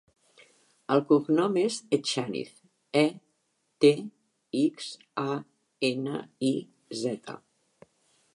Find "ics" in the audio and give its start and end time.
4.63-4.89